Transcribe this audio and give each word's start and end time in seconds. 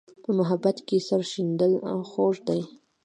په 0.23 0.29
محبت 0.39 0.77
کې 0.87 0.97
سر 1.07 1.21
شیندل 1.31 1.73
خوږ 2.09 2.35
دي. 2.47 2.61